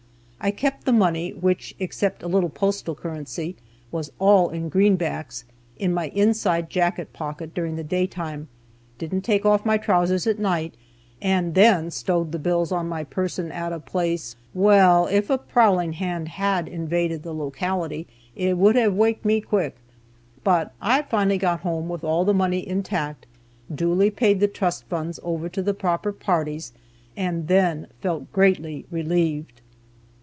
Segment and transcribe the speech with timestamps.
[0.43, 3.55] I kept the money (which, except a little postal currency,
[3.91, 5.43] was all in greenbacks)
[5.77, 8.47] in my inside jacket pocket during the day time,
[8.97, 10.73] didn't take off my trousers at night,
[11.21, 15.93] and then stowed the bills on my person at a place well, if a prowling
[15.93, 19.75] hand had invaded the locality, it would have waked me quick!
[20.43, 23.27] But I finally got home with all the money intact,
[23.71, 26.73] duly paid the trust funds over to the proper parties,
[27.15, 29.61] and then felt greatly relieved.